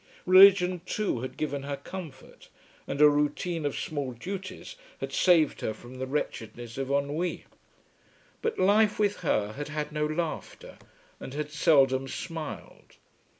[0.25, 2.49] Religion too had given her comfort,
[2.87, 7.45] and a routine of small duties had saved her from the wretchedness of ennui.
[8.41, 10.79] But life with her had had no laughter,
[11.19, 12.95] and had seldom smiled.